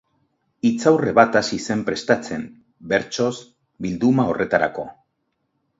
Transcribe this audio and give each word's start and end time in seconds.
Hitzaurre 0.69 1.13
bat 1.19 1.37
hasi 1.41 1.59
zen 1.65 1.83
prestatzen, 1.91 2.47
bertsoz, 2.95 3.31
bilduma 3.87 4.31
horretarako. 4.33 4.93